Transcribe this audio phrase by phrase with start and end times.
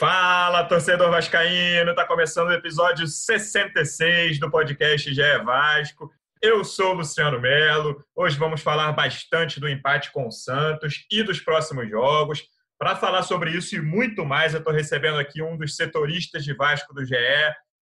[0.00, 1.94] Fala, torcedor vascaíno!
[1.94, 6.10] Tá começando o episódio 66 do podcast GE Vasco.
[6.40, 8.02] Eu sou o Luciano Melo.
[8.16, 12.44] Hoje vamos falar bastante do empate com o Santos e dos próximos jogos.
[12.78, 16.54] Para falar sobre isso e muito mais, eu estou recebendo aqui um dos setoristas de
[16.54, 17.14] Vasco do GE.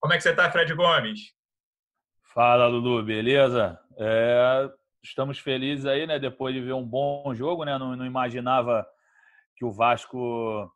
[0.01, 1.21] Como é que você está, Fred Gomes?
[2.35, 3.79] Fala, Lulu, beleza?
[3.97, 4.69] É,
[5.05, 6.19] estamos felizes aí, né?
[6.19, 7.79] Depois de ver um bom jogo, né?
[7.79, 8.85] Não, não imaginava
[9.57, 10.69] que o Vasco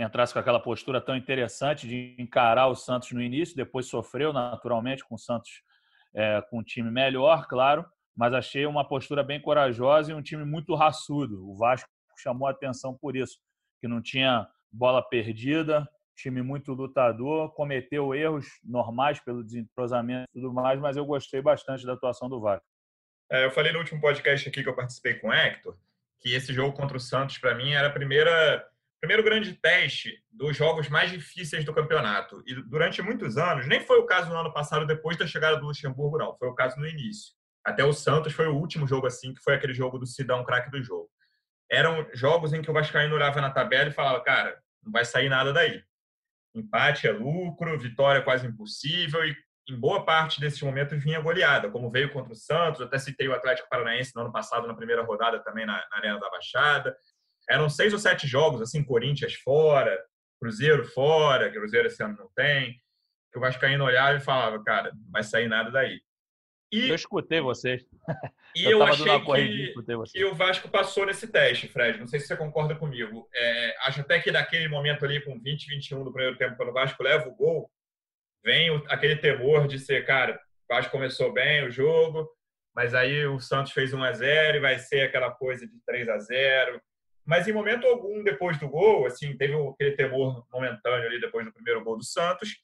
[0.00, 5.04] entrasse com aquela postura tão interessante de encarar o Santos no início, depois sofreu naturalmente
[5.04, 5.62] com o Santos
[6.14, 7.84] é, com um time melhor, claro,
[8.16, 11.48] mas achei uma postura bem corajosa e um time muito raçudo.
[11.48, 11.88] O Vasco
[12.18, 13.38] chamou atenção por isso,
[13.80, 20.52] que não tinha bola perdida, time muito lutador, cometeu erros normais pelo desentrosamento e tudo
[20.52, 22.66] mais, mas eu gostei bastante da atuação do Vasco.
[23.30, 25.76] É, eu falei no último podcast aqui que eu participei com o Hector,
[26.20, 28.66] que esse jogo contra o Santos, para mim, era a primeira
[29.00, 32.42] primeiro grande teste dos jogos mais difíceis do campeonato.
[32.46, 35.66] E durante muitos anos, nem foi o caso no ano passado, depois da chegada do
[35.66, 36.36] Luxemburgo, não.
[36.36, 37.34] Foi o caso no início.
[37.64, 40.70] Até o Santos foi o último jogo assim, que foi aquele jogo do Sidão, craque
[40.70, 41.08] do jogo.
[41.70, 45.28] Eram jogos em que o Vascaíno olhava na tabela e falava, cara, não vai sair
[45.28, 45.82] nada daí.
[46.54, 49.36] Empate é lucro, vitória é quase impossível e
[49.68, 53.34] em boa parte desses momentos vinha goleada, como veio contra o Santos, até citei o
[53.34, 56.96] Atlético Paranaense no ano passado, na primeira rodada também na, na Arena da Baixada.
[57.50, 59.98] Eram seis ou sete jogos, assim, Corinthians fora,
[60.40, 62.80] Cruzeiro fora, Cruzeiro esse ano não tem,
[63.32, 66.00] que o Vascaíno olhava e falava, cara, não vai sair nada daí.
[66.72, 67.84] E, eu escutei vocês.
[68.52, 69.72] E eu, eu achei que,
[70.12, 72.00] que o Vasco passou nesse teste, Fred.
[72.00, 73.28] Não sei se você concorda comigo.
[73.32, 76.72] É, acho até que daquele momento ali, com 20, 21 do primeiro tempo, quando o
[76.72, 77.70] Vasco leva o gol,
[78.44, 80.34] vem o, aquele temor de ser, cara,
[80.68, 82.28] o Vasco começou bem o jogo,
[82.74, 86.08] mas aí o Santos fez 1 a 0 e vai ser aquela coisa de 3
[86.08, 86.82] a 0
[87.30, 91.52] mas em momento algum depois do gol, assim, teve aquele temor momentâneo ali depois do
[91.52, 92.56] primeiro gol do Santos.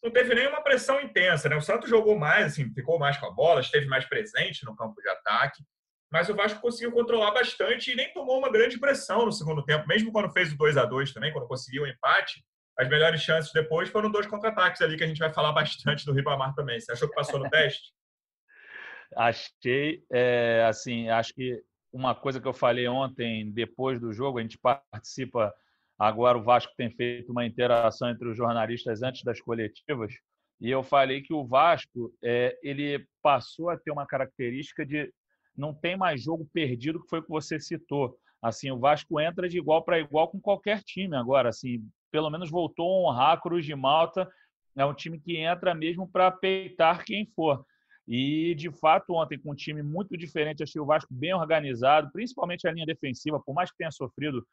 [0.00, 1.56] Não teve nenhuma pressão intensa, né?
[1.56, 5.02] O Santos jogou mais, assim, ficou mais com a bola, esteve mais presente no campo
[5.02, 5.60] de ataque,
[6.08, 9.88] mas o Vasco conseguiu controlar bastante e nem tomou uma grande pressão no segundo tempo,
[9.88, 12.44] mesmo quando fez o 2 a 2 também, quando conseguiu o empate.
[12.78, 16.12] As melhores chances depois foram dois contra-ataques ali que a gente vai falar bastante do
[16.12, 16.78] Ribamar também.
[16.78, 17.92] Você achou que passou no teste?
[19.16, 21.60] Achei, é, assim, acho que
[21.96, 25.52] uma coisa que eu falei ontem, depois do jogo, a gente participa.
[25.98, 30.12] Agora o Vasco tem feito uma interação entre os jornalistas antes das coletivas,
[30.60, 35.10] e eu falei que o Vasco é, ele passou a ter uma característica de
[35.56, 38.18] não tem mais jogo perdido, que foi o que você citou.
[38.42, 41.48] Assim, o Vasco entra de igual para igual com qualquer time agora.
[41.48, 44.28] Assim, pelo menos voltou a honrar a Cruz de Malta.
[44.76, 47.64] É um time que entra mesmo para peitar quem for.
[48.06, 52.66] E, de fato, ontem, com um time muito diferente, achei o Vasco bem organizado, principalmente
[52.66, 54.46] a linha defensiva, por mais que tenha sofrido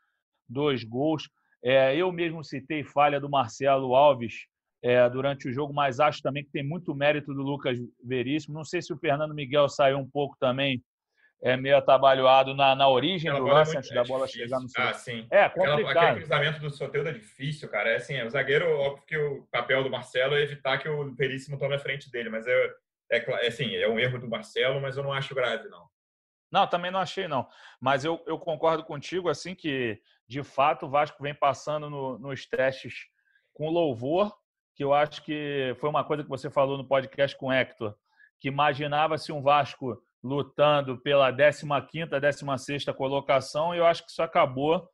[0.49, 1.29] dois gols.
[1.63, 4.47] É, eu mesmo citei falha do Marcelo Alves
[4.81, 8.55] é, durante o jogo, mas acho também que tem muito mérito do Lucas Veríssimo.
[8.55, 10.83] Não sei se o Fernando Miguel saiu um pouco também
[11.43, 14.45] é meio atabalhoado na, na origem Aquela do é lance, é antes da bola difícil.
[14.45, 14.81] chegar no seu.
[14.81, 15.27] Ah, sim.
[15.29, 15.79] É, complicado.
[15.79, 17.89] Aquela, aquele cruzamento do Soteldo é difícil, cara.
[17.89, 21.13] É assim, é, o zagueiro, óbvio que o papel do Marcelo é evitar que o
[21.13, 22.73] Veríssimo tome a frente dele, mas é,
[23.15, 25.87] é, é assim, é um erro do Marcelo, mas eu não acho grave, não.
[26.51, 27.47] Não, também não achei, não.
[27.81, 32.45] Mas eu, eu concordo contigo, assim, que de fato o Vasco vem passando no, nos
[32.45, 33.07] testes
[33.53, 34.35] com louvor,
[34.75, 37.95] que eu acho que foi uma coisa que você falou no podcast com o Hector,
[38.39, 44.87] que imaginava-se um Vasco lutando pela 15ª, 16ª colocação, e eu acho que isso acabou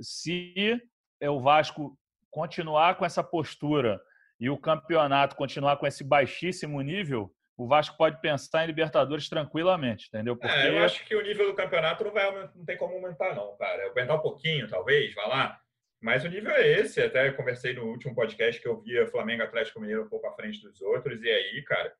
[0.00, 0.80] se
[1.22, 1.96] o Vasco
[2.30, 4.00] continuar com essa postura
[4.40, 10.08] e o campeonato continuar com esse baixíssimo nível, o Vasco pode pensar em Libertadores tranquilamente,
[10.08, 10.36] entendeu?
[10.36, 10.52] Porque...
[10.52, 13.56] É, eu acho que o nível do campeonato não, vai, não tem como aumentar, não,
[13.56, 13.88] cara.
[13.88, 15.60] Aumentar um pouquinho, talvez, vai lá.
[16.00, 17.00] Mas o nível é esse.
[17.00, 20.60] Até conversei no último podcast que eu via Flamengo Atlético Mineiro um pouco à frente
[20.60, 21.22] dos outros.
[21.22, 21.94] E aí, cara,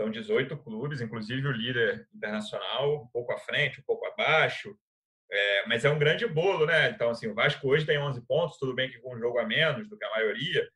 [0.00, 4.74] são 18 clubes, inclusive o líder internacional, um pouco à frente, um pouco abaixo.
[5.30, 6.88] É, mas é um grande bolo, né?
[6.88, 9.44] Então, assim, o Vasco hoje tem 11 pontos, tudo bem que com um jogo a
[9.44, 10.66] menos do que a maioria,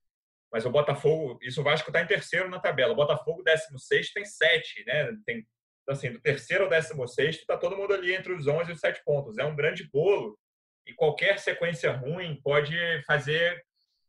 [0.57, 2.95] mas o Botafogo, isso o Vasco está em terceiro na tabela.
[2.95, 5.13] O Botafogo, 16, tem 7, né?
[5.27, 5.47] Tem,
[5.87, 9.05] assim, do terceiro ao 16, está todo mundo ali entre os 11 e os 7
[9.05, 9.37] pontos.
[9.37, 10.39] É um grande bolo
[10.87, 12.75] e qualquer sequência ruim pode
[13.07, 13.63] fazer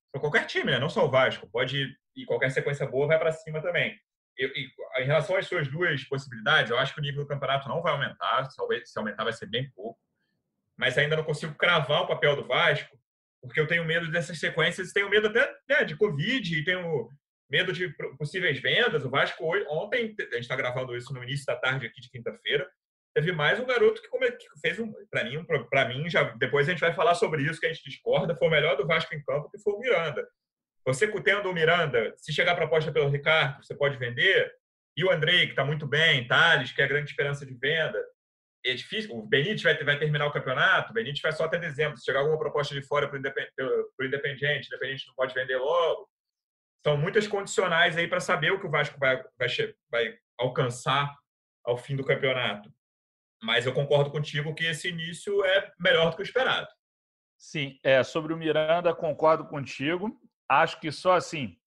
[0.09, 0.79] para qualquer time, né?
[0.79, 3.99] não só o Vasco, pode e qualquer sequência boa vai para cima também.
[4.37, 7.67] Eu, e, em relação às suas duas possibilidades, eu acho que o nível do campeonato
[7.67, 9.99] não vai aumentar, talvez se aumentar vai ser bem pouco,
[10.77, 12.96] mas ainda não consigo cravar o papel do Vasco,
[13.41, 17.09] porque eu tenho medo dessas sequências, tenho medo até né, de Covid, tenho
[17.49, 19.05] medo de possíveis vendas.
[19.05, 22.67] O Vasco ontem, a gente está gravando isso no início da tarde aqui de quinta-feira,
[23.15, 26.71] teve mais um garoto que, que fez um, para mim, para mim já depois a
[26.71, 29.23] gente vai falar sobre isso que a gente discorda, foi o melhor do Vasco em
[29.23, 30.27] campo que foi o Miranda.
[30.85, 34.49] Você tendo o Miranda, se chegar proposta pelo Ricardo, você pode vender.
[34.95, 38.01] E o Andrei, que está muito bem, Thales, que é a grande esperança de venda.
[38.69, 39.15] É difícil.
[39.15, 41.97] O Benítez vai, vai terminar o campeonato, o Benítez vai só até dezembro.
[41.97, 46.09] Se chegar alguma proposta de fora para o Independente, o Independente não pode vender logo.
[46.85, 49.47] São muitas condicionais aí para saber o que o Vasco vai, vai,
[49.91, 51.13] vai alcançar
[51.65, 52.71] ao fim do campeonato.
[53.43, 56.67] Mas eu concordo contigo que esse início é melhor do que o esperado.
[57.37, 60.19] Sim, é, sobre o Miranda, concordo contigo.
[60.49, 61.57] Acho que só assim,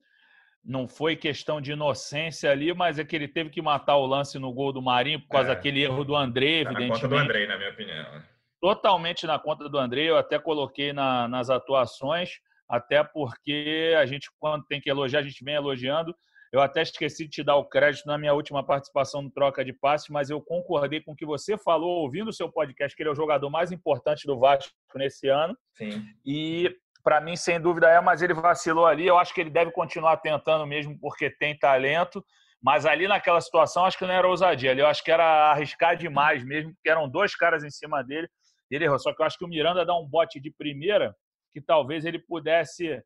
[0.65, 4.39] não foi questão de inocência ali, mas é que ele teve que matar o lance
[4.39, 6.89] no gol do Marinho por causa é, daquele erro do André, tá evidentemente.
[6.89, 8.23] Na conta do André, na minha opinião.
[8.61, 12.41] Totalmente na conta do André, eu até coloquei na, nas atuações
[12.71, 16.15] até porque a gente, quando tem que elogiar, a gente vem elogiando.
[16.53, 19.73] Eu até esqueci de te dar o crédito na minha última participação no Troca de
[19.73, 23.11] Passe, mas eu concordei com o que você falou, ouvindo o seu podcast, que ele
[23.11, 25.57] é o jogador mais importante do Vasco nesse ano.
[25.75, 26.05] Sim.
[26.25, 26.73] E
[27.03, 29.07] para mim, sem dúvida é, mas ele vacilou ali.
[29.07, 32.25] Eu acho que ele deve continuar tentando mesmo, porque tem talento.
[32.63, 34.71] Mas ali naquela situação, acho que não era ousadia.
[34.71, 38.29] Ali eu acho que era arriscar demais mesmo, porque eram dois caras em cima dele.
[38.71, 38.99] Ele errou.
[38.99, 41.15] Só que eu acho que o Miranda dá um bote de primeira
[41.53, 43.03] que talvez ele pudesse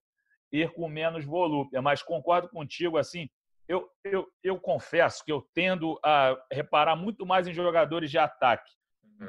[0.52, 1.80] ir com menos volúpia.
[1.80, 3.28] Mas concordo contigo, assim,
[3.68, 8.70] eu, eu, eu confesso que eu tendo a reparar muito mais em jogadores de ataque.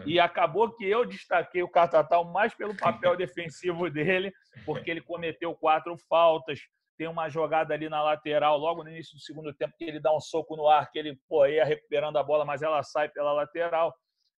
[0.05, 4.33] E acabou que eu destaquei o Catatal mais pelo papel defensivo dele,
[4.65, 6.59] porque ele cometeu quatro faltas.
[6.97, 10.15] Tem uma jogada ali na lateral, logo no início do segundo tempo, que ele dá
[10.15, 13.33] um soco no ar, que ele pô, ia recuperando a bola, mas ela sai pela
[13.33, 13.93] lateral.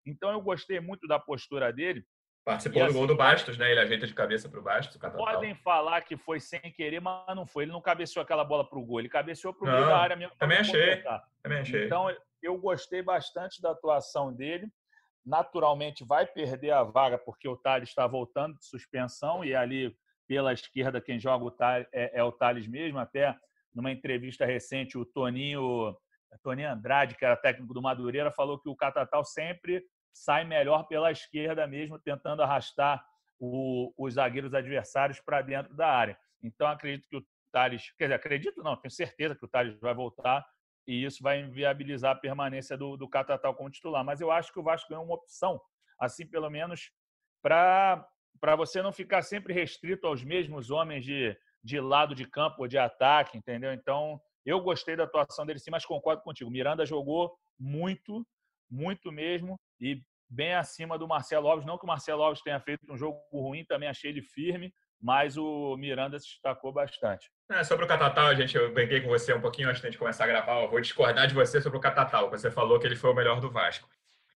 [0.05, 2.05] Então eu gostei muito da postura dele.
[2.45, 3.71] Participou do gol do Bastos, né?
[3.71, 4.97] Ele ajeita de cabeça para o Bastos.
[4.97, 7.63] Podem falar que foi sem querer, mas não foi.
[7.63, 8.99] Ele não cabeceou aquela bola para o gol.
[8.99, 10.35] Ele cabeceou para o meio da área mesmo.
[10.37, 11.03] Também achei.
[11.41, 11.85] também achei.
[11.85, 12.07] Então,
[12.43, 14.67] eu gostei bastante da atuação dele.
[15.25, 19.95] Naturalmente, vai perder a vaga porque o Thales está voltando de suspensão e ali
[20.27, 23.00] pela esquerda quem joga o Thales, é, é o Thales mesmo.
[23.00, 23.36] Até
[23.74, 25.95] numa entrevista recente, o Toninho,
[26.44, 29.83] Toninho Andrade, que era técnico do Madureira, falou que o Catatal sempre
[30.13, 33.04] sai melhor pela esquerda mesmo, tentando arrastar
[33.39, 36.18] o, os zagueiros adversários para dentro da área.
[36.42, 39.94] Então, acredito que o Thales, quer dizer, acredito não, tenho certeza que o Thales vai
[39.94, 40.45] voltar
[40.87, 44.03] e isso vai inviabilizar a permanência do, do Catatal como titular.
[44.03, 45.59] Mas eu acho que o Vasco ganhou uma opção,
[45.99, 46.91] assim, pelo menos,
[47.41, 48.07] para
[48.57, 52.77] você não ficar sempre restrito aos mesmos homens de, de lado de campo ou de
[52.77, 53.73] ataque, entendeu?
[53.73, 56.51] Então, eu gostei da atuação dele sim, mas concordo contigo.
[56.51, 58.25] Miranda jogou muito,
[58.69, 61.65] muito mesmo, e bem acima do Marcelo Alves.
[61.65, 65.38] Não que o Marcelo Alves tenha feito um jogo ruim, também achei ele firme, mas
[65.38, 67.30] o Miranda se destacou bastante.
[67.51, 70.27] É, sobre o Catatal, gente, eu brinquei com você um pouquinho antes de começar a
[70.27, 70.63] gravar.
[70.63, 72.30] Eu vou discordar de você sobre o Catatal.
[72.31, 73.88] Você falou que ele foi o melhor do Vasco.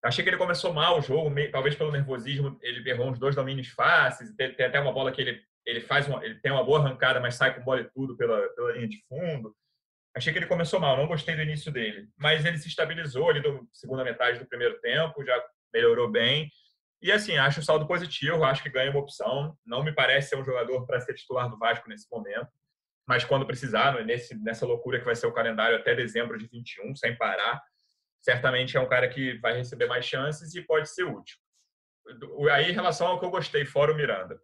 [0.02, 3.36] Eu achei que ele começou mal o jogo, talvez pelo nervosismo, ele errou uns dois
[3.36, 4.32] domínios fáceis.
[4.36, 7.20] Tem, tem até uma bola que ele, ele faz uma, ele tem uma boa arrancada,
[7.20, 9.54] mas sai com bola e tudo pela, pela linha de fundo.
[10.16, 13.42] Achei que ele começou mal, não gostei do início dele, mas ele se estabilizou ali
[13.42, 15.44] na segunda metade do primeiro tempo, já
[15.74, 16.50] melhorou bem.
[17.02, 19.58] E assim, acho o saldo positivo, acho que ganha uma opção.
[19.66, 22.50] Não me parece ser um jogador para ser titular do Vasco nesse momento,
[23.08, 26.48] mas quando precisar, né, nesse, nessa loucura que vai ser o calendário até dezembro de
[26.48, 27.62] 21, sem parar,
[28.22, 31.38] certamente é um cara que vai receber mais chances e pode ser útil.
[32.52, 34.40] Aí, em relação ao que eu gostei, fora o Miranda,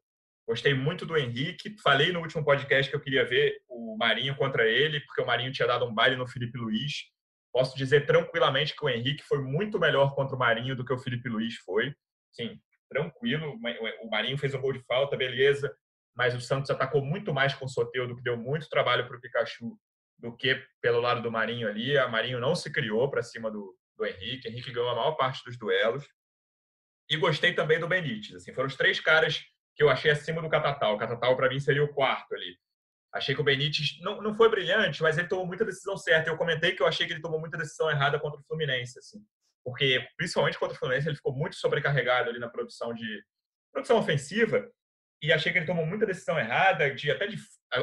[0.48, 1.76] Gostei muito do Henrique.
[1.82, 5.52] Falei no último podcast que eu queria ver o Marinho contra ele, porque o Marinho
[5.52, 7.06] tinha dado um baile no Felipe Luiz.
[7.52, 11.00] Posso dizer tranquilamente que o Henrique foi muito melhor contra o Marinho do que o
[11.00, 11.96] Felipe Luiz foi.
[12.36, 13.58] Sim, tranquilo.
[14.02, 15.74] O Marinho fez um gol de falta, beleza.
[16.14, 19.22] Mas o Santos atacou muito mais com o Soteudo, que deu muito trabalho para o
[19.22, 19.78] Pikachu,
[20.20, 21.98] do que pelo lado do Marinho ali.
[21.98, 24.48] A Marinho não se criou para cima do, do Henrique.
[24.48, 26.06] Henrique ganhou a maior parte dos duelos.
[27.10, 28.36] E gostei também do Benítez.
[28.36, 29.44] Assim, foram os três caras
[29.76, 30.96] que eu achei acima do Catatal.
[30.96, 32.58] O Catatal, para mim, seria o quarto ali.
[33.14, 36.30] Achei que o Benítez não, não foi brilhante, mas ele tomou muita decisão certa.
[36.30, 39.24] Eu comentei que eu achei que ele tomou muita decisão errada contra o Fluminense, assim.
[39.66, 43.24] Porque, principalmente contra o Fluminense, ele ficou muito sobrecarregado ali na produção de
[43.74, 44.66] produção ofensiva
[45.22, 47.38] e achei que ele tomou muita decisão errada, de até de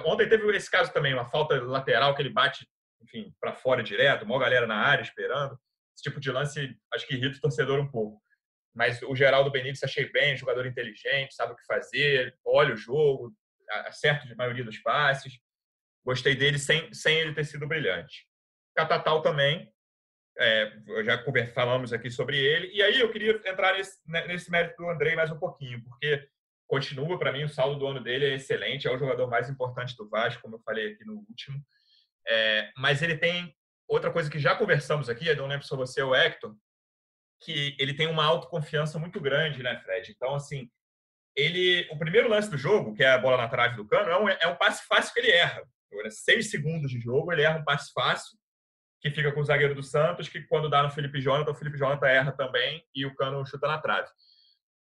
[0.04, 2.66] ontem teve esse caso também, uma falta lateral que ele bate,
[3.02, 5.58] enfim, para fora direto, uma galera na área esperando.
[5.94, 8.22] Esse tipo de lance acho que irrita o torcedor um pouco.
[8.74, 13.34] Mas o Geraldo Benítez achei bem, jogador inteligente, sabe o que fazer, olha o jogo,
[13.86, 15.34] acerta a maioria dos passes.
[16.04, 18.26] gostei dele sem, sem ele ter sido brilhante.
[18.74, 19.71] Catatal também,
[20.38, 20.72] é,
[21.04, 21.22] já
[21.54, 22.70] falamos aqui sobre ele.
[22.72, 26.26] E aí eu queria entrar nesse, né, nesse mérito do Andrei mais um pouquinho, porque
[26.66, 29.96] continua, para mim, o saldo do ano dele é excelente, é o jogador mais importante
[29.96, 31.62] do Vasco, como eu falei aqui no último.
[32.26, 33.54] É, mas ele tem
[33.86, 36.56] outra coisa que já conversamos aqui, eu não lembro se você o Hector,
[37.42, 40.12] que ele tem uma autoconfiança muito grande, né, Fred?
[40.12, 40.70] Então, assim,
[41.36, 44.18] ele, o primeiro lance do jogo, que é a bola na trave do cano, é
[44.18, 45.62] um, é um passe fácil que ele erra.
[45.90, 48.38] Agora, seis segundos de jogo, ele erra um passe fácil,
[49.02, 51.76] que fica com o zagueiro do Santos, que quando dá no Felipe Jonathan, o Felipe
[51.76, 54.08] Jonathan erra também e o cano chuta na trave.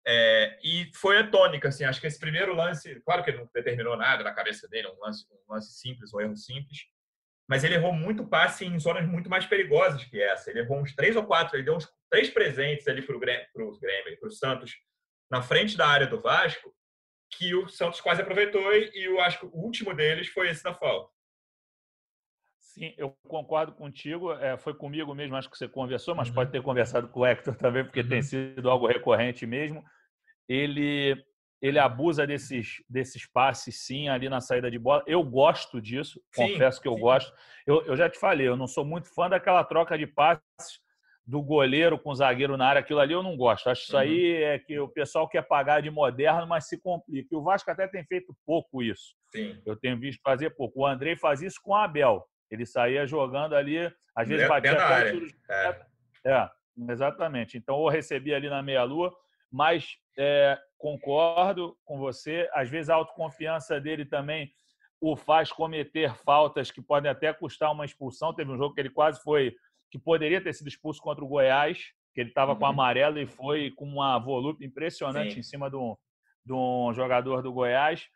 [0.06, 3.50] É, e foi a tônica, assim, acho que esse primeiro lance, claro que ele não
[3.54, 6.80] determinou nada na cabeça dele, um lance, um lance simples, um erro simples,
[7.48, 10.50] mas ele errou muito passe em zonas muito mais perigosas que essa.
[10.50, 13.48] Ele errou uns três ou quatro, ele deu uns três presentes ali para o Grêmio,
[13.54, 14.76] para o Santos,
[15.30, 16.74] na frente da área do Vasco,
[17.30, 20.74] que o Santos quase aproveitou e eu acho que o último deles foi esse da
[20.74, 21.10] falta.
[22.74, 24.32] Sim, eu concordo contigo.
[24.32, 26.36] É, foi comigo mesmo, acho que você conversou, mas uhum.
[26.36, 28.08] pode ter conversado com o Hector também, porque uhum.
[28.08, 29.84] tem sido algo recorrente mesmo.
[30.48, 31.22] Ele,
[31.62, 35.04] ele abusa desses, desses passes, sim, ali na saída de bola.
[35.06, 37.02] Eu gosto disso, sim, confesso que eu sim.
[37.02, 37.34] gosto.
[37.68, 40.42] Eu, eu já te falei, eu não sou muito fã daquela troca de passes
[41.26, 43.70] do goleiro com o zagueiro na área, aquilo ali eu não gosto.
[43.70, 44.48] Acho isso aí uhum.
[44.48, 47.28] é que o pessoal quer pagar de moderno, mas se complica.
[47.30, 49.14] E o Vasco até tem feito pouco isso.
[49.30, 49.62] Sim.
[49.66, 50.82] Eu tenho visto fazer pouco.
[50.82, 52.26] O Andrei faz isso com o Abel.
[52.52, 55.14] Ele saía jogando ali, às vezes batia área.
[55.50, 55.82] É.
[56.26, 56.50] é,
[56.90, 57.58] exatamente.
[57.58, 59.16] Então, eu recebi ali na meia-lua,
[59.50, 62.50] mas é, concordo com você.
[62.54, 64.52] Às vezes a autoconfiança dele também
[65.00, 68.36] o faz cometer faltas que podem até custar uma expulsão.
[68.36, 69.56] Teve um jogo que ele quase foi
[69.90, 71.80] que poderia ter sido expulso contra o Goiás,
[72.14, 72.60] que ele estava uhum.
[72.60, 75.40] com amarelo e foi com uma volúpia impressionante Sim.
[75.40, 75.96] em cima de um,
[76.46, 78.08] de um jogador do Goiás.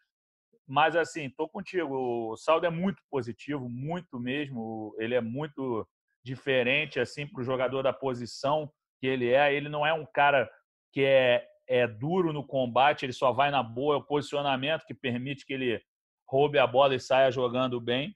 [0.67, 2.31] Mas, assim, tô contigo.
[2.31, 4.95] O saldo é muito positivo, muito mesmo.
[4.97, 5.87] Ele é muito
[6.23, 9.53] diferente, assim, para o jogador da posição que ele é.
[9.53, 10.49] Ele não é um cara
[10.91, 13.95] que é, é duro no combate, ele só vai na boa.
[13.95, 15.83] É o posicionamento que permite que ele
[16.27, 18.15] roube a bola e saia jogando bem.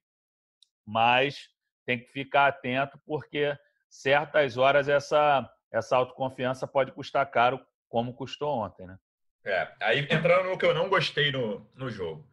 [0.86, 1.50] Mas
[1.86, 3.56] tem que ficar atento porque
[3.90, 8.98] certas horas essa essa autoconfiança pode custar caro, como custou ontem, né?
[9.46, 12.28] É, aí entrando no que eu não gostei no, no jogo.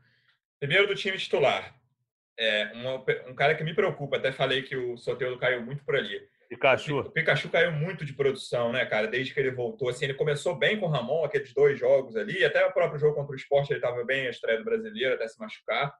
[0.58, 1.74] Primeiro do time titular.
[2.38, 5.96] É, um, um cara que me preocupa, até falei que o Soteldo caiu muito por
[5.96, 6.20] ali.
[6.48, 7.00] Pikachu.
[7.00, 9.08] O Pikachu caiu muito de produção, né, cara?
[9.08, 9.88] Desde que ele voltou.
[9.88, 13.16] Assim, ele começou bem com o Ramon, aqueles dois jogos ali, até o próprio jogo
[13.16, 15.94] contra o esporte ele estava bem, a estreia do brasileiro, até se machucar.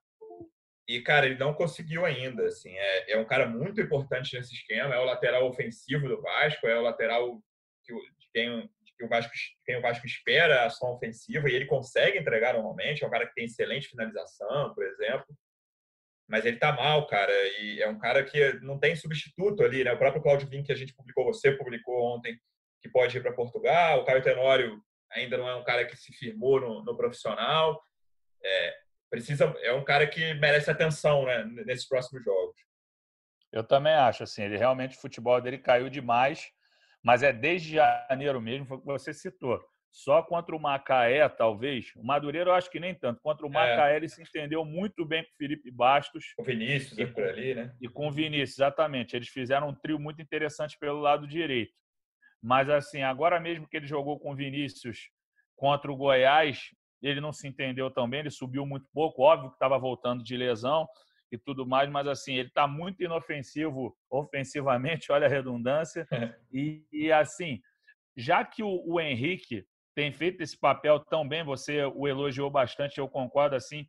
[0.88, 2.46] E, cara, ele não conseguiu ainda.
[2.46, 4.94] Assim, é, é um cara muito importante nesse esquema.
[4.94, 7.40] É o lateral ofensivo do Vasco, é o lateral
[7.84, 9.32] que, de quem, que o Vasco,
[9.64, 13.04] quem o Vasco espera a ação ofensiva e ele consegue entregar normalmente.
[13.04, 15.26] É um cara que tem excelente finalização, por exemplo.
[16.28, 17.32] Mas ele tá mal, cara.
[17.60, 19.92] E é um cara que não tem substituto ali, né?
[19.92, 22.38] O próprio Claudio Vim, que a gente publicou, você publicou ontem,
[22.82, 24.00] que pode ir para Portugal.
[24.00, 27.80] O Caio Tenório ainda não é um cara que se firmou no, no profissional.
[28.42, 28.74] É,
[29.10, 32.56] precisa é um cara que merece atenção né, nesses próximos jogos.
[33.52, 36.52] Eu também acho assim, ele realmente o futebol dele caiu demais,
[37.06, 39.64] mas é desde janeiro mesmo, foi o que você citou.
[39.92, 41.92] Só contra o Macaé, talvez.
[41.94, 43.20] O Madureiro, eu acho que nem tanto.
[43.22, 43.52] Contra o é.
[43.52, 43.96] Macaé, é.
[43.96, 46.34] ele se entendeu muito bem com o Felipe Bastos.
[46.34, 47.72] Com o Vinícius, e, por ali, né?
[47.80, 49.14] E com o Vinícius, exatamente.
[49.14, 51.72] Eles fizeram um trio muito interessante pelo lado direito.
[52.42, 55.08] Mas, assim, agora mesmo que ele jogou com o Vinícius
[55.54, 56.70] contra o Goiás,
[57.00, 60.36] ele não se entendeu tão bem, ele subiu muito pouco, óbvio que estava voltando de
[60.36, 60.88] lesão
[61.36, 66.06] e tudo mais, mas assim, ele está muito inofensivo ofensivamente, olha a redundância,
[66.52, 67.60] e, e, assim,
[68.16, 69.64] já que o, o, Henrique
[69.94, 73.86] tem feito esse papel tão bem, você o elogiou bastante, eu concordo assim,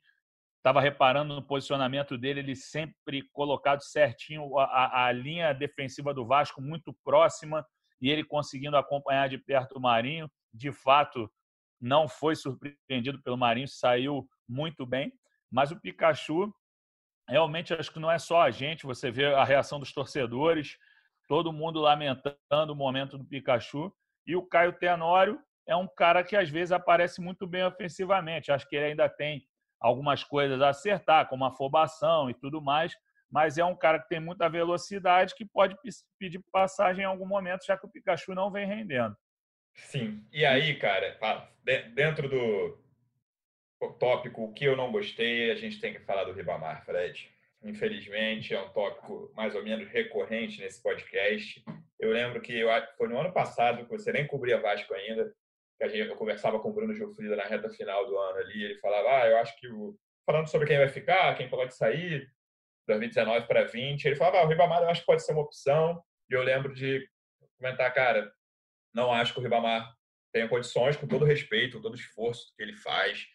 [0.57, 6.61] estava reparando no posicionamento dele, ele sempre colocado certinho, a, a linha defensiva do Vasco
[6.61, 7.65] muito próxima,
[8.01, 11.31] e ele conseguindo acompanhar de perto o Marinho, de fato,
[11.79, 15.11] não foi surpreendido pelo Marinho, saiu muito bem.
[15.51, 16.53] Mas o Pikachu,
[17.27, 20.77] realmente, acho que não é só a gente, você vê a reação dos torcedores,
[21.27, 23.93] todo mundo lamentando o momento do Pikachu.
[24.25, 28.51] E o Caio Tenório é um cara que às vezes aparece muito bem ofensivamente.
[28.51, 29.45] Acho que ele ainda tem
[29.79, 32.95] algumas coisas a acertar, como afobação e tudo mais,
[33.29, 35.75] mas é um cara que tem muita velocidade que pode
[36.17, 39.15] pedir passagem em algum momento, já que o Pikachu não vem rendendo.
[39.75, 40.25] Sim.
[40.31, 41.17] E aí, cara,
[41.93, 42.86] dentro do
[43.99, 47.29] tópico o que eu não gostei, a gente tem que falar do Ribamar, Fred.
[47.63, 51.63] Infelizmente, é um tópico mais ou menos recorrente nesse podcast.
[51.99, 55.33] Eu lembro que eu, foi no ano passado, que você nem cobria Vasco ainda,
[55.77, 58.63] que a gente, eu conversava com o Bruno Gilfrida na reta final do ano ali,
[58.63, 59.95] ele falava, ah, eu acho que o...
[60.25, 62.27] falando sobre quem vai ficar, quem pode sair,
[62.87, 64.05] 2019 para 20.
[64.05, 66.01] Ele falava, ah, o Ribamar eu acho que pode ser uma opção.
[66.29, 67.07] E eu lembro de
[67.57, 68.31] comentar, cara,
[68.93, 69.91] não acho que o Ribamar
[70.31, 73.27] tenha condições, com todo respeito, com todo esforço que ele faz.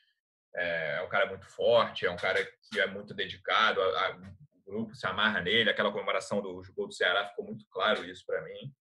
[1.13, 4.17] É, é cara muito forte, é um cara que é muito dedicado, a, a,
[4.67, 8.25] o grupo se amarra nele, aquela comemoração do gol do Ceará ficou muito claro isso
[8.27, 8.73] para mim.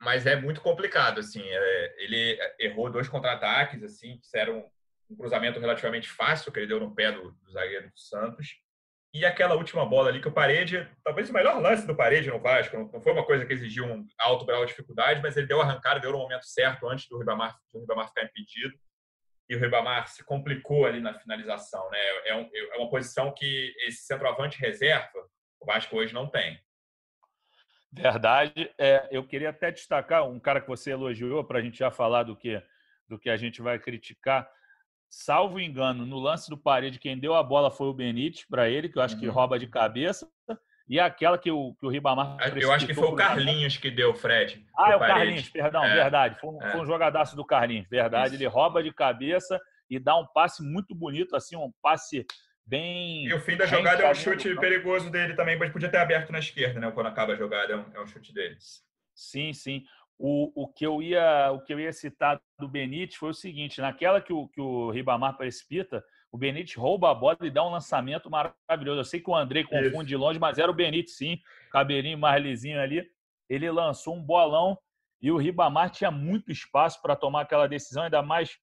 [0.00, 4.70] Mas é muito complicado, assim, é, ele errou dois contra-ataques, assim, que eram
[5.08, 8.56] um cruzamento relativamente fácil que ele deu no pé do, do zagueiro do Santos.
[9.14, 12.40] E aquela última bola ali que o Parede, talvez o melhor lance do Parede no
[12.40, 15.60] Vasco, não foi uma coisa que exigiu um alto grau de dificuldade, mas ele deu
[15.60, 18.76] a arrancada, deu no momento certo antes do Ribamar, do Ribamar ficar impedido.
[19.48, 21.98] E o Ribamar se complicou ali na finalização, né?
[22.24, 25.28] É, um, é uma posição que esse centroavante reserva
[25.60, 26.60] o Vasco hoje não tem.
[27.92, 28.70] Verdade.
[28.78, 32.24] É, eu queria até destacar um cara que você elogiou para a gente já falar
[32.24, 32.62] do que
[33.08, 34.50] do que a gente vai criticar
[35.08, 38.88] salvo engano, no lance do parede, quem deu a bola foi o Benítez para ele,
[38.88, 39.20] que eu acho uhum.
[39.20, 40.28] que rouba de cabeça.
[40.88, 42.36] E aquela que o, que o Ribamar.
[42.56, 44.64] Eu acho que foi o Carlinhos que deu, Fred.
[44.76, 45.94] Ah, é o Carlinhos, perdão, é.
[45.94, 46.38] verdade.
[46.40, 46.70] Foi um, é.
[46.70, 48.34] foi um jogadaço do Carlinhos, verdade.
[48.34, 48.36] Isso.
[48.36, 52.24] Ele rouba de cabeça e dá um passe muito bonito, assim, um passe
[52.64, 53.26] bem.
[53.26, 56.30] E o fim da jogada é um chute perigoso dele também, mas podia ter aberto
[56.30, 56.90] na esquerda, né?
[56.92, 58.82] Quando acaba a jogada, é um, é um chute deles.
[59.14, 59.82] Sim, sim.
[60.18, 63.80] O, o, que eu ia, o que eu ia citar do Benítez foi o seguinte:
[63.80, 66.02] naquela que o, que o Ribamar precipita,
[66.36, 69.00] o Benítez rouba a bola e dá um lançamento maravilhoso.
[69.00, 70.04] Eu sei que o André confunde Isso.
[70.04, 71.40] de longe, mas era o Benítez, sim,
[71.72, 73.10] cabelinho mais lisinho ali.
[73.48, 74.78] Ele lançou um bolão
[75.20, 78.58] e o Ribamar tinha muito espaço para tomar aquela decisão, ainda mais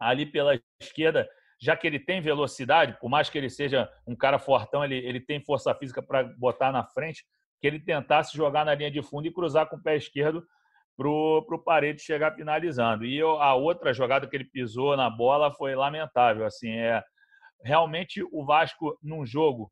[0.00, 1.28] ali pela esquerda,
[1.60, 5.20] já que ele tem velocidade, por mais que ele seja um cara fortão, ele, ele
[5.20, 7.26] tem força física para botar na frente,
[7.60, 10.46] que ele tentasse jogar na linha de fundo e cruzar com o pé esquerdo
[10.96, 13.04] para o Parede chegar finalizando.
[13.04, 16.46] E eu, a outra jogada que ele pisou na bola foi lamentável.
[16.46, 17.02] Assim, é
[17.62, 19.70] realmente o Vasco num jogo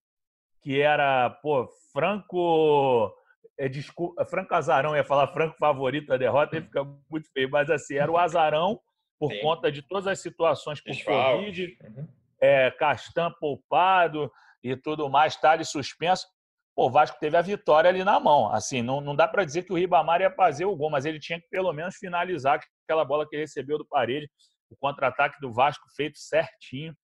[0.63, 3.13] que era pô, franco
[3.59, 7.71] é, desculpa, franco azarão, ia falar franco favorito da derrota, ele fica muito feio, mas
[7.71, 8.81] assim, era o azarão
[9.19, 9.41] por Sim.
[9.41, 12.09] conta de todas as situações por Covid, uhum.
[12.41, 14.31] é, Castan poupado
[14.63, 16.27] e tudo mais, Thales suspenso
[16.77, 18.51] o Vasco teve a vitória ali na mão.
[18.51, 21.21] Assim, não, não dá para dizer que o Ribamar ia fazer o gol, mas ele
[21.21, 24.29] tinha que pelo menos finalizar aquela bola que ele recebeu do parede,
[24.71, 26.95] o contra-ataque do Vasco feito certinho.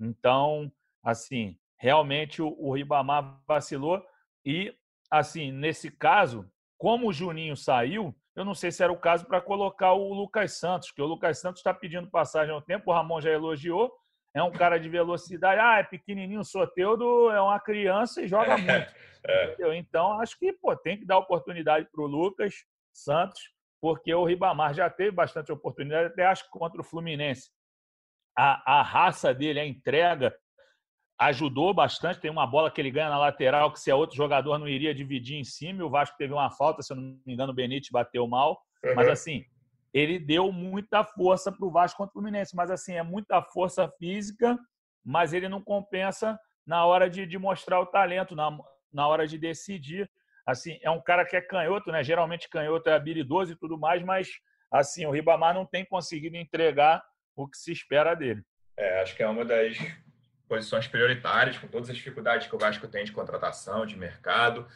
[0.00, 0.70] Então,
[1.04, 4.02] assim, realmente o, o Ribamar vacilou
[4.44, 4.74] e,
[5.10, 9.40] assim, nesse caso, como o Juninho saiu, eu não sei se era o caso para
[9.40, 13.20] colocar o Lucas Santos, que o Lucas Santos está pedindo passagem ao tempo, o Ramon
[13.20, 13.92] já elogiou,
[14.34, 15.60] é um cara de velocidade.
[15.60, 18.94] Ah, é pequenininho, o Soteudo é uma criança e joga muito.
[19.24, 19.76] É.
[19.76, 23.40] Então, acho que pô, tem que dar oportunidade para o Lucas Santos,
[23.80, 27.50] porque o Ribamar já teve bastante oportunidade, até acho que contra o Fluminense.
[28.36, 30.34] A, a raça dele, a entrega,
[31.20, 32.20] ajudou bastante.
[32.20, 34.94] Tem uma bola que ele ganha na lateral, que se é outro jogador não iria
[34.94, 35.84] dividir em cima.
[35.84, 38.60] O Vasco teve uma falta, se eu não me engano, o Benítez bateu mal.
[38.84, 38.94] Uhum.
[38.94, 39.44] Mas assim,
[39.92, 42.56] ele deu muita força para o Vasco contra o Fluminense.
[42.56, 44.58] Mas assim, é muita força física,
[45.04, 48.56] mas ele não compensa na hora de, de mostrar o talento, na,
[48.92, 50.10] na hora de decidir.
[50.46, 52.02] Assim, é um cara que é canhoto, né?
[52.02, 54.28] Geralmente canhoto é habilidoso e tudo mais, mas
[54.70, 57.02] assim, o Ribamar não tem conseguido entregar
[57.36, 58.42] o que se espera dele.
[58.76, 59.76] É, acho que é uma das
[60.48, 64.66] posições prioritárias, com todas as dificuldades que o Vasco tem de contratação, de mercado.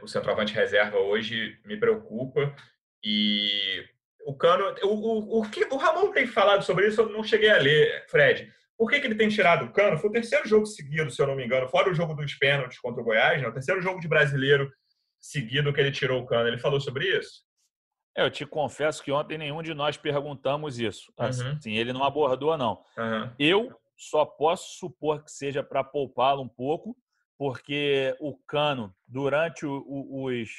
[0.00, 2.54] O centroavante reserva hoje me preocupa
[3.02, 3.84] e
[4.26, 7.48] o Cano, o, o, o, que o Ramon tem falado sobre isso, eu não cheguei
[7.48, 8.52] a ler, Fred.
[8.76, 9.96] Por que, que ele tem tirado o Cano?
[9.96, 12.80] Foi o terceiro jogo seguido, se eu não me engano, fora o jogo dos pênaltis
[12.80, 13.46] contra o Goiás, né?
[13.46, 14.68] o terceiro jogo de brasileiro
[15.20, 16.48] seguido que ele tirou o Cano.
[16.48, 17.44] Ele falou sobre isso?
[18.16, 21.12] É, eu te confesso que ontem nenhum de nós perguntamos isso.
[21.16, 21.26] Uhum.
[21.26, 22.82] Assim, ele não abordou, não.
[22.98, 23.30] Uhum.
[23.38, 26.96] Eu só posso supor que seja para poupá-lo um pouco,
[27.38, 30.50] porque o Cano, durante o, o, os,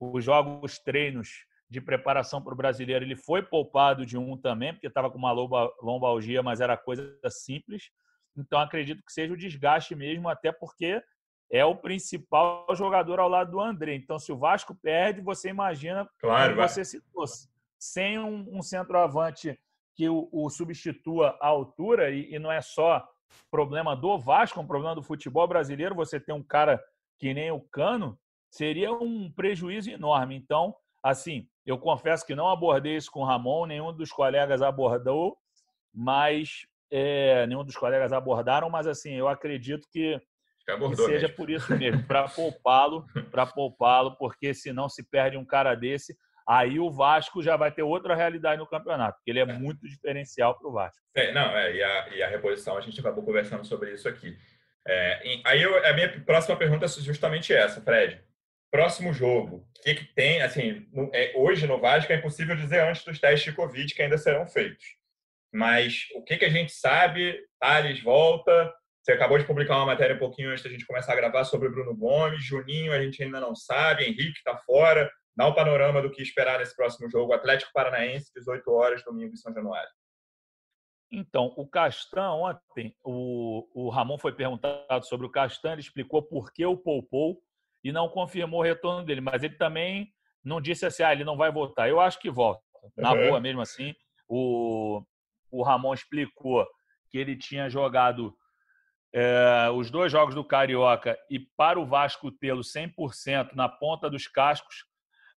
[0.00, 4.88] os jogos treinos de preparação para o brasileiro, ele foi poupado de um também, porque
[4.88, 5.32] estava com uma
[5.80, 7.90] lombalgia, mas era coisa simples.
[8.36, 11.00] Então, acredito que seja o desgaste mesmo, até porque
[11.48, 13.94] é o principal jogador ao lado do André.
[13.94, 17.48] Então, se o Vasco perde, você imagina claro, como você se fosse.
[17.78, 19.56] Sem um, um centroavante
[19.94, 23.06] que o, o, substitua à altura, e, e não é só
[23.48, 26.82] problema do Vasco, é um problema do futebol brasileiro, você tem um cara
[27.16, 28.18] que nem o Cano,
[28.50, 30.34] seria um prejuízo enorme.
[30.34, 35.36] Então, assim, eu confesso que não abordei isso com o Ramon, nenhum dos colegas abordou,
[35.94, 40.20] mas é, nenhum dos colegas abordaram, mas assim, eu acredito que,
[40.66, 41.36] que seja mesmo.
[41.36, 46.80] por isso mesmo, para poupá-lo, para poupá-lo, porque senão se perde um cara desse, aí
[46.80, 49.46] o Vasco já vai ter outra realidade no campeonato, porque ele é, é.
[49.46, 51.00] muito diferencial para o Vasco.
[51.14, 54.36] É, não, é, e, a, e a reposição, a gente acabou conversando sobre isso aqui.
[54.86, 58.20] É, aí eu, a minha próxima pergunta é justamente essa, Fred.
[58.70, 60.42] Próximo jogo, o que, que tem?
[60.42, 64.16] Assim, é, hoje no Vasco é impossível dizer antes dos testes de Covid que ainda
[64.16, 64.84] serão feitos.
[65.52, 67.36] Mas o que, que a gente sabe?
[67.58, 68.72] Thales volta.
[69.02, 71.68] Você acabou de publicar uma matéria um pouquinho antes da gente começar a gravar sobre
[71.68, 72.44] o Bruno Gomes.
[72.44, 74.04] Juninho, a gente ainda não sabe.
[74.04, 75.10] Henrique está fora.
[75.36, 77.32] Dá um panorama do que esperar nesse próximo jogo.
[77.32, 79.90] Atlético Paranaense, 18 horas, domingo em São Januário.
[81.10, 86.52] Então, o Castan, ontem, o, o Ramon foi perguntado sobre o Castan, ele explicou por
[86.52, 87.42] que o poupou
[87.82, 90.12] e não confirmou o retorno dele, mas ele também
[90.44, 91.88] não disse assim, ah, ele não vai voltar.
[91.88, 92.62] Eu acho que volta,
[92.96, 93.28] na uhum.
[93.28, 93.94] boa mesmo assim.
[94.28, 95.02] O,
[95.50, 96.66] o Ramon explicou
[97.10, 98.34] que ele tinha jogado
[99.12, 104.28] é, os dois jogos do Carioca e para o Vasco tê-lo 100% na ponta dos
[104.28, 104.84] cascos,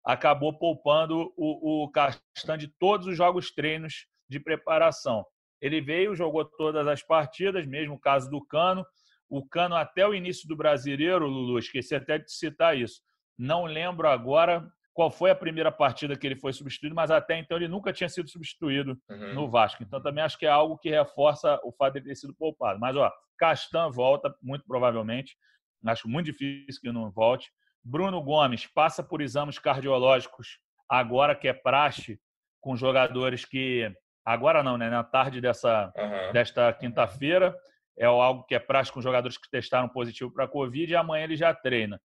[0.04, 5.24] acabou poupando o, o Castan de todos os jogos treinos de preparação.
[5.60, 8.84] Ele veio, jogou todas as partidas, mesmo o caso do Cano.
[9.28, 13.00] O Cano, até o início do Brasileiro, Lulu, esqueci até de citar isso.
[13.38, 17.56] Não lembro agora qual foi a primeira partida que ele foi substituído, mas até então
[17.56, 19.34] ele nunca tinha sido substituído uhum.
[19.34, 19.82] no Vasco.
[19.82, 22.78] Então também acho que é algo que reforça o fato de ele ter sido poupado.
[22.78, 25.36] Mas, ó, Castan volta, muito provavelmente.
[25.84, 27.50] Acho muito difícil que não volte.
[27.82, 30.58] Bruno Gomes passa por exames cardiológicos
[30.88, 32.18] agora que é praxe
[32.60, 33.92] com jogadores que
[34.24, 34.88] agora não, né?
[34.88, 36.32] Na tarde dessa uhum.
[36.32, 37.54] desta quinta-feira
[37.98, 41.24] é algo que é prático com jogadores que testaram positivo para a Covid e amanhã
[41.24, 42.00] ele já treina.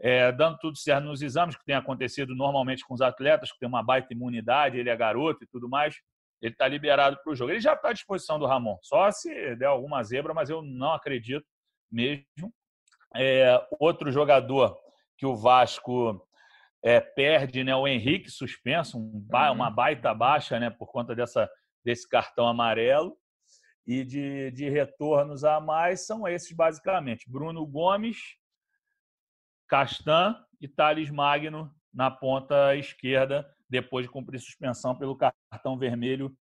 [0.00, 3.68] É, dando tudo certo nos exames, que tem acontecido normalmente com os atletas, que tem
[3.68, 5.94] uma baita imunidade, ele é garoto e tudo mais,
[6.40, 7.52] ele está liberado para o jogo.
[7.52, 10.92] Ele já está à disposição do Ramon, só se der alguma zebra, mas eu não
[10.92, 11.46] acredito
[11.90, 12.52] mesmo.
[13.14, 14.76] É, outro jogador
[15.16, 16.26] que o Vasco
[16.82, 19.52] é, perde né, o Henrique suspenso, um, uhum.
[19.52, 21.48] uma baita baixa né, por conta dessa,
[21.84, 23.16] desse cartão amarelo.
[23.86, 27.28] E de, de retornos a mais são esses, basicamente.
[27.28, 28.36] Bruno Gomes,
[29.66, 36.34] Castan e Thales Magno na ponta esquerda, depois de cumprir suspensão pelo cartão vermelho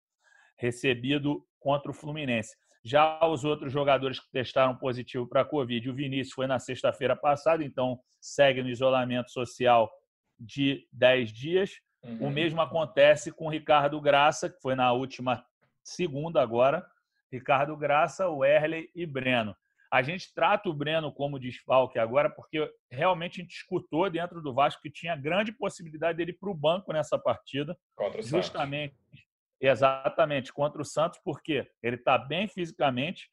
[0.57, 2.55] recebido contra o Fluminense.
[2.83, 7.15] Já os outros jogadores que testaram positivo para a Covid, o Vinícius foi na sexta-feira
[7.15, 9.91] passada, então segue no isolamento social
[10.39, 11.71] de 10 dias.
[12.03, 12.27] Uhum.
[12.27, 15.45] O mesmo acontece com o Ricardo Graça, que foi na última
[15.83, 16.85] segunda agora.
[17.31, 19.55] Ricardo Graça, o Erley e Breno.
[19.91, 24.53] A gente trata o Breno como desfalque agora, porque realmente a gente escutou dentro do
[24.53, 27.77] Vasco que tinha grande possibilidade dele para o banco nessa partida.
[27.95, 29.27] Contra o justamente, Santos.
[29.59, 33.29] exatamente, contra o Santos, porque ele está bem fisicamente.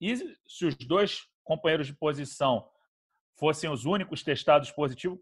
[0.00, 2.68] E se os dois companheiros de posição
[3.36, 5.18] fossem os únicos testados positivos,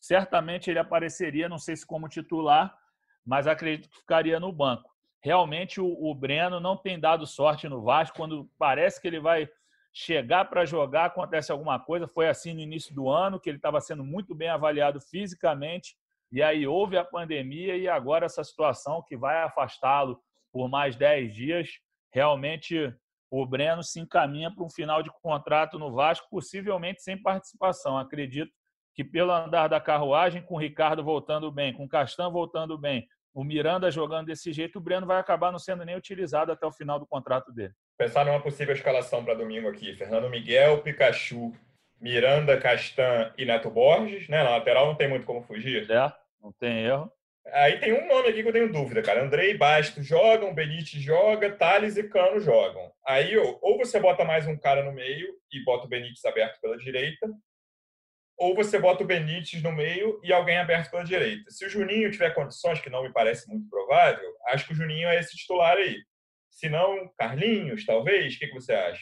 [0.00, 2.76] certamente ele apareceria, não sei se como titular,
[3.24, 4.91] mas acredito que ficaria no banco.
[5.22, 9.48] Realmente o, o Breno não tem dado sorte no Vasco quando parece que ele vai
[9.92, 12.08] chegar para jogar, acontece alguma coisa.
[12.08, 15.94] Foi assim no início do ano, que ele estava sendo muito bem avaliado fisicamente,
[16.30, 20.18] e aí houve a pandemia e agora essa situação que vai afastá-lo
[20.50, 21.68] por mais 10 dias.
[22.10, 22.92] Realmente
[23.30, 27.98] o Breno se encaminha para um final de contrato no Vasco, possivelmente sem participação.
[27.98, 28.50] Acredito
[28.94, 33.06] que pelo andar da carruagem, com o Ricardo voltando bem, com o Castan voltando bem,
[33.34, 36.72] o Miranda jogando desse jeito, o Breno vai acabar não sendo nem utilizado até o
[36.72, 37.72] final do contrato dele.
[37.98, 41.52] Pensar numa possível escalação para domingo aqui: Fernando Miguel, Pikachu,
[42.00, 44.42] Miranda, Castan e Neto Borges, né?
[44.42, 45.90] Na lateral não tem muito como fugir.
[45.90, 47.10] É, não tem erro.
[47.46, 49.22] Aí tem um nome aqui que eu tenho dúvida, cara.
[49.22, 52.92] Andrei e Basto jogam, Benítez joga, Thales e Cano jogam.
[53.06, 56.76] Aí ou você bota mais um cara no meio e bota o Benítez aberto pela
[56.78, 57.28] direita,
[58.42, 61.48] ou você bota o Benítez no meio e alguém aberto pela direita.
[61.48, 65.06] Se o Juninho tiver condições, que não me parece muito provável, acho que o Juninho
[65.06, 65.96] é esse titular aí.
[66.50, 68.34] Se não, Carlinhos, talvez.
[68.34, 69.00] O que, que você acha?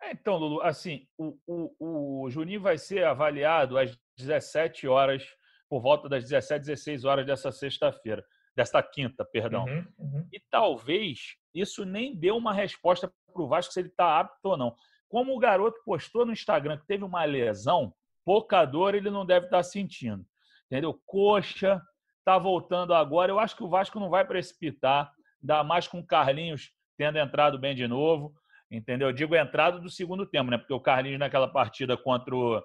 [0.00, 5.22] É, então, Lulu, assim, o, o, o Juninho vai ser avaliado às 17 horas,
[5.68, 8.24] por volta das 17, 16 horas dessa sexta-feira,
[8.56, 9.66] desta quinta, perdão.
[9.66, 10.28] Uhum, uhum.
[10.32, 14.56] E talvez isso nem dê uma resposta para o Vasco se ele está apto ou
[14.56, 14.74] não.
[15.06, 19.46] Como o garoto postou no Instagram que teve uma lesão, pouca dor ele não deve
[19.46, 20.24] estar sentindo.
[20.66, 20.98] Entendeu?
[21.06, 21.80] Coxa
[22.18, 23.30] está voltando agora.
[23.30, 27.58] Eu acho que o Vasco não vai precipitar, ainda mais com o Carlinhos tendo entrado
[27.58, 28.32] bem de novo.
[28.70, 29.08] Entendeu?
[29.08, 30.56] Eu digo entrado do segundo tempo, né?
[30.56, 32.62] Porque o Carlinhos naquela partida contra o,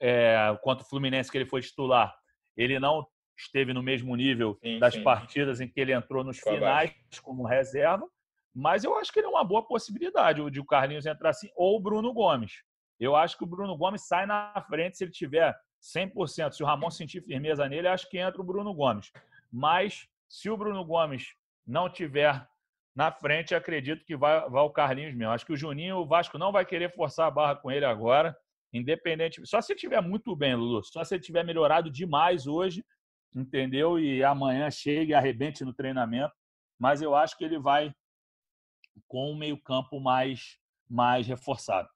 [0.00, 2.12] é, contra o Fluminense que ele foi titular,
[2.56, 5.02] ele não esteve no mesmo nível sim, das sim.
[5.04, 8.04] partidas em que ele entrou nos finais como reserva.
[8.52, 11.76] Mas eu acho que ele é uma boa possibilidade de o Carlinhos entrar assim, ou
[11.76, 12.64] o Bruno Gomes.
[12.98, 16.52] Eu acho que o Bruno Gomes sai na frente se ele tiver 100%.
[16.52, 19.12] Se o Ramon sentir firmeza nele, acho que entra o Bruno Gomes.
[19.52, 21.34] Mas se o Bruno Gomes
[21.66, 22.46] não tiver
[22.98, 25.32] Na frente, acredito que vai, vai o Carlinhos mesmo.
[25.32, 28.36] Acho que o Juninho, o Vasco não vai querer forçar a barra com ele agora,
[28.72, 29.40] independente.
[29.46, 30.82] Só se ele estiver muito bem, Lulu.
[30.82, 32.84] Só se ele tiver melhorado demais hoje,
[33.32, 34.00] entendeu?
[34.00, 36.34] E amanhã chegue e arrebente no treinamento.
[36.76, 37.94] Mas eu acho que ele vai
[39.06, 40.58] com o meio-campo mais,
[40.90, 41.88] mais reforçado.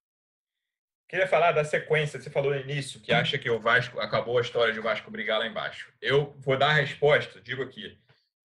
[1.13, 2.19] Queria falar da sequência.
[2.19, 5.11] Você falou no início que acha que o Vasco acabou a história de o Vasco
[5.11, 5.93] brigar lá embaixo.
[6.01, 8.01] Eu vou dar a resposta, digo aqui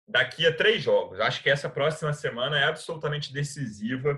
[0.07, 1.19] daqui a três jogos.
[1.19, 4.15] Acho que essa próxima semana é absolutamente decisiva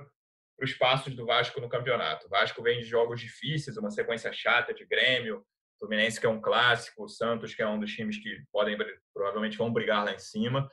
[0.59, 2.27] para os passos do Vasco no campeonato.
[2.27, 5.43] O Vasco vem de jogos difíceis, uma sequência chata de Grêmio,
[5.79, 8.77] Fluminense que é um clássico, o Santos que é um dos times que podem
[9.15, 10.69] provavelmente vão brigar lá em cima.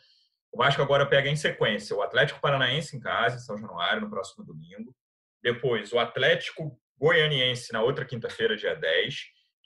[0.51, 4.09] O Vasco agora pega em sequência o Atlético Paranaense em casa, em São Januário, no
[4.09, 4.93] próximo domingo.
[5.41, 9.15] Depois o Atlético Goianiense na outra quinta-feira, dia 10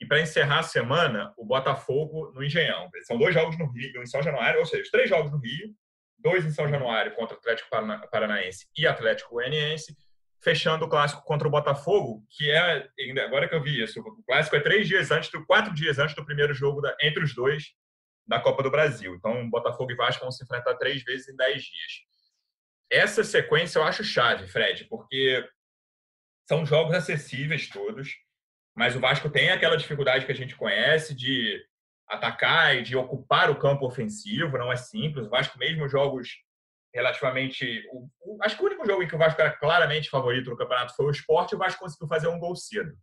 [0.00, 2.88] e para encerrar a semana, o Botafogo no Engenhão.
[3.04, 5.74] São dois jogos no Rio, em São Januário, ou seja, três jogos no Rio,
[6.18, 7.68] dois em São Januário contra Atlético
[8.10, 9.96] Paranaense e Atlético Goianiense,
[10.42, 12.88] fechando o clássico contra o Botafogo, que é,
[13.24, 16.14] agora que eu vi isso, o clássico é três dias antes, do, quatro dias antes
[16.14, 17.72] do primeiro jogo da, entre os dois
[18.26, 19.14] da Copa do Brasil.
[19.14, 21.92] Então, Botafogo e Vasco vão se enfrentar três vezes em dez dias.
[22.90, 25.46] Essa sequência eu acho chave, Fred, porque
[26.46, 28.08] são jogos acessíveis todos
[28.76, 31.64] mas o Vasco tem aquela dificuldade que a gente conhece de
[32.06, 35.26] atacar e de ocupar o campo ofensivo, não é simples.
[35.26, 36.28] O Vasco, mesmo jogos
[36.94, 37.82] relativamente.
[37.90, 40.56] O, o, acho que o único jogo em que o Vasco era claramente favorito no
[40.58, 42.94] campeonato foi o esporte e o Vasco conseguiu fazer um gol cedo.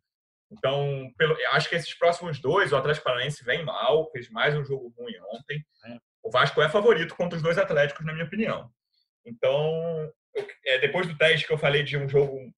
[0.51, 4.63] Então, pelo, acho que esses próximos dois, o Atlético Paranaense vem mal, fez mais um
[4.63, 5.65] jogo ruim ontem.
[5.85, 5.97] É.
[6.21, 8.69] O Vasco é favorito contra os dois Atléticos, na minha opinião.
[9.25, 12.53] Então, eu, é, depois do teste que eu falei de um jogo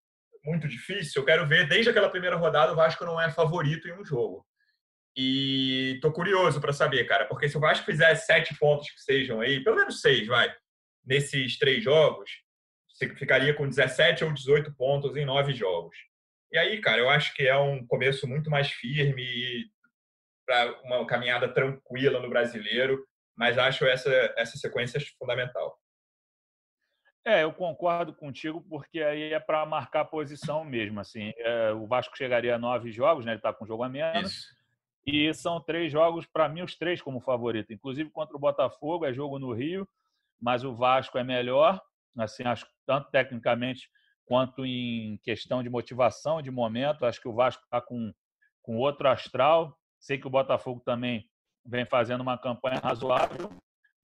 [0.45, 3.93] muito difícil, eu quero ver desde aquela primeira rodada o Vasco não é favorito em
[3.93, 4.45] um jogo.
[5.17, 9.39] E tô curioso para saber, cara, porque se o Vasco fizer sete pontos que sejam
[9.39, 10.53] aí, pelo menos seis, vai,
[11.05, 12.29] nesses três jogos,
[13.17, 15.95] ficaria com 17 ou 18 pontos em nove jogos.
[16.51, 19.65] E aí, cara, eu acho que é um começo muito mais firme
[20.45, 23.05] para uma caminhada tranquila no brasileiro,
[23.35, 25.77] mas acho essa, essa sequência fundamental.
[27.25, 30.99] É, eu concordo contigo, porque aí é para marcar a posição mesmo.
[30.99, 33.31] Assim, é, o Vasco chegaria a nove jogos, né?
[33.31, 34.31] Ele está com um jogo a menos.
[34.31, 34.55] Isso.
[35.07, 37.73] E são três jogos, para mim, os três como favorito.
[37.73, 39.87] Inclusive contra o Botafogo, é jogo no Rio,
[40.39, 41.81] mas o Vasco é melhor,
[42.17, 43.89] assim, acho tanto tecnicamente
[44.25, 47.05] quanto em questão de motivação, de momento.
[47.05, 48.13] Acho que o Vasco está com,
[48.61, 49.75] com outro astral.
[49.99, 51.27] Sei que o Botafogo também
[51.65, 53.49] vem fazendo uma campanha razoável,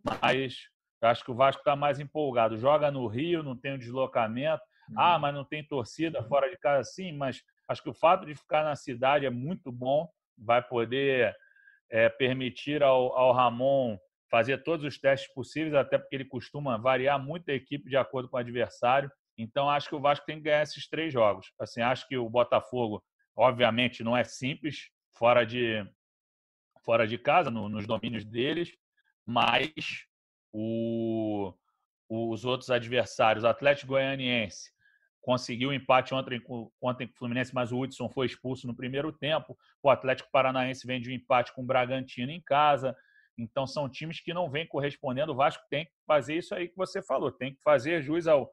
[0.04, 0.71] mas
[1.02, 2.58] eu acho que o Vasco está mais empolgado.
[2.58, 4.62] Joga no Rio, não tem o deslocamento.
[4.96, 5.22] Ah, uhum.
[5.22, 7.12] mas não tem torcida fora de casa, sim.
[7.12, 10.08] Mas acho que o fato de ficar na cidade é muito bom.
[10.38, 11.36] Vai poder
[11.90, 13.98] é, permitir ao, ao Ramon
[14.30, 18.30] fazer todos os testes possíveis, até porque ele costuma variar muito a equipe de acordo
[18.30, 19.12] com o adversário.
[19.38, 21.52] Então, acho que o Vasco tem que ganhar esses três jogos.
[21.60, 23.04] Assim, acho que o Botafogo,
[23.36, 25.86] obviamente, não é simples fora de,
[26.86, 28.72] fora de casa, no, nos domínios deles,
[29.26, 29.72] mas
[30.54, 31.54] o,
[32.10, 33.44] os outros adversários.
[33.44, 34.72] O Atlético Goianiense
[35.22, 36.42] conseguiu um empate ontem,
[36.82, 39.58] ontem com o Fluminense, mas o Hudson foi expulso no primeiro tempo.
[39.82, 42.96] O Atlético Paranaense vem de um empate com o Bragantino em casa.
[43.38, 45.32] Então, são times que não vêm correspondendo.
[45.32, 48.52] O Vasco tem que fazer isso aí que você falou, tem que fazer jus ao,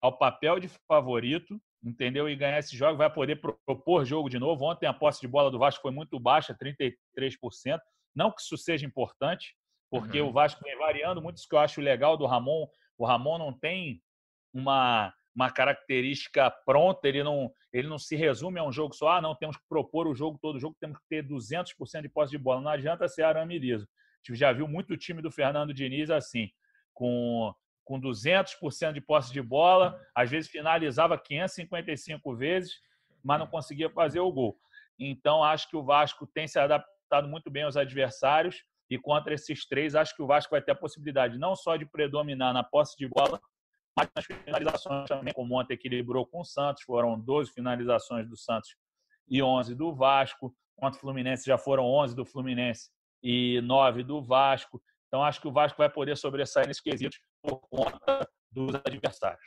[0.00, 2.28] ao papel de favorito, entendeu?
[2.28, 4.64] E ganhar esse jogo, vai poder propor jogo de novo.
[4.64, 7.78] Ontem a posse de bola do Vasco foi muito baixa, 33%.
[8.14, 9.54] Não que isso seja importante,
[9.90, 10.28] porque uhum.
[10.28, 11.38] o Vasco vem variando muito.
[11.38, 12.66] Isso que eu acho legal do Ramon.
[12.96, 14.02] O Ramon não tem
[14.52, 19.10] uma, uma característica pronta, ele não, ele não se resume a um jogo só.
[19.10, 22.30] Ah, não, temos que propor o jogo, todo jogo temos que ter 200% de posse
[22.30, 22.60] de bola.
[22.60, 23.84] Não adianta ser arame liso.
[23.84, 26.50] A gente já viu muito o time do Fernando Diniz assim,
[26.92, 32.74] com, com 200% de posse de bola, às vezes finalizava 555 vezes,
[33.22, 34.58] mas não conseguia fazer o gol.
[34.98, 39.66] Então, acho que o Vasco tem se adaptado muito bem aos adversários e contra esses
[39.66, 42.96] três, acho que o Vasco vai ter a possibilidade não só de predominar na posse
[42.96, 43.40] de bola,
[43.96, 46.82] mas nas finalizações também, como ontem equilibrou com o Santos.
[46.84, 48.76] Foram 12 finalizações do Santos
[49.28, 50.54] e 11 do Vasco.
[50.76, 52.90] Contra o Fluminense já foram 11 do Fluminense
[53.22, 54.80] e 9 do Vasco.
[55.08, 59.42] Então, acho que o Vasco vai poder sobressair nesses quesitos por conta dos adversários.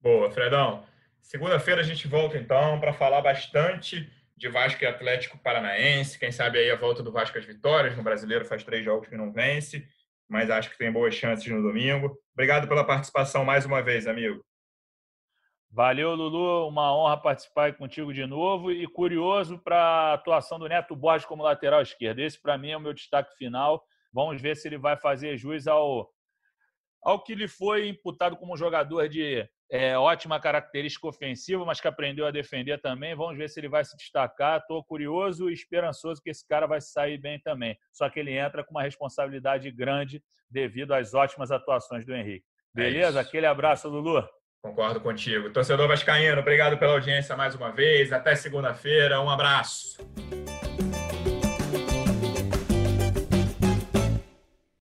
[0.00, 0.84] Boa, Fredão.
[1.20, 6.18] Segunda-feira a gente volta então para falar bastante de Vasco e Atlético Paranaense.
[6.18, 7.96] Quem sabe aí a volta do Vasco às vitórias.
[7.96, 9.84] No brasileiro faz três jogos que não vence,
[10.28, 12.16] mas acho que tem boas chances no domingo.
[12.32, 14.44] Obrigado pela participação mais uma vez, amigo.
[15.70, 16.68] Valeu, Lulu.
[16.68, 18.70] Uma honra participar contigo de novo.
[18.70, 22.20] E curioso para a atuação do Neto Borges como lateral esquerdo.
[22.20, 23.84] Esse, para mim, é o meu destaque final.
[24.12, 26.08] Vamos ver se ele vai fazer jus ao,
[27.02, 32.26] ao que lhe foi imputado como jogador de é, ótima característica ofensiva, mas que aprendeu
[32.26, 33.14] a defender também.
[33.14, 34.60] Vamos ver se ele vai se destacar.
[34.60, 37.76] Estou curioso e esperançoso que esse cara vai sair bem também.
[37.92, 42.46] Só que ele entra com uma responsabilidade grande devido às ótimas atuações do Henrique.
[42.76, 43.18] É Beleza?
[43.18, 44.26] É Aquele abraço, Lulu.
[44.62, 45.50] Concordo contigo.
[45.50, 48.12] Torcedor Vascaíno, obrigado pela audiência mais uma vez.
[48.12, 49.20] Até segunda-feira.
[49.20, 49.98] Um abraço.